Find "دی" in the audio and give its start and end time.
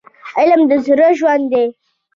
1.51-1.65